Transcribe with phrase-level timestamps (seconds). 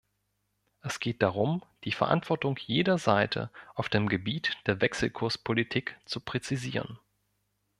[0.81, 6.97] Es geht darum, die Verantwortung jeder Seite auf dem Gebiet der Wechselkurspolitik zu präzisieren.